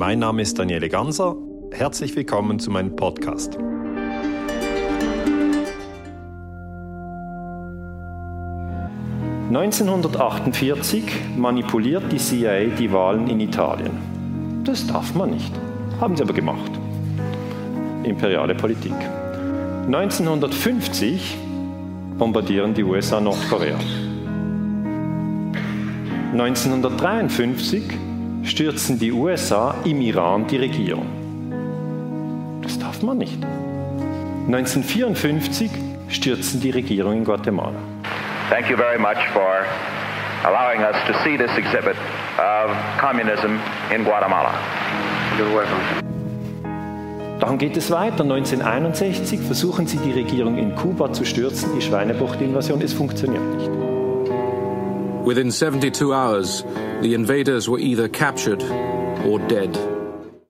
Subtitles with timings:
[0.00, 1.36] Mein Name ist Daniele Ganser.
[1.72, 3.58] Herzlich willkommen zu meinem Podcast.
[9.52, 11.02] ...1948
[11.36, 13.90] manipuliert die CIA die Wahlen in Italien.
[14.64, 15.52] Das darf man nicht.
[16.00, 16.72] Haben sie aber gemacht.
[18.02, 18.94] Imperiale Politik.
[19.84, 21.36] 1950
[22.16, 23.76] bombardieren die USA Nordkorea.
[26.32, 28.09] 1953
[28.42, 31.06] stürzen die USA im Iran die Regierung.
[32.62, 33.38] Das darf man nicht.
[34.46, 35.70] 1954
[36.08, 37.78] stürzen die Regierung in Guatemala.
[38.50, 39.64] Thank you very much for
[40.44, 41.96] allowing us to see this exhibit
[42.38, 43.58] of communism
[43.94, 44.52] in Guatemala.
[45.38, 46.00] You're welcome.
[47.40, 48.22] Dann geht es weiter.
[48.22, 52.82] 1961 versuchen sie die Regierung in Kuba zu stürzen, die Schweinebucht-Invasion.
[52.82, 53.79] Es funktioniert nicht.
[55.24, 56.62] Within 72 hours,
[57.02, 59.99] the invaders were either captured or dead.